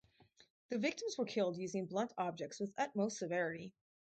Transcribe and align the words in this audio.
The 0.69 0.79
victims 0.79 1.15
were 1.15 1.27
killed 1.27 1.57
using 1.59 1.85
blunt 1.85 2.11
objects 2.17 2.59
with 2.59 2.73
utmost 2.75 3.19
severity. 3.19 3.71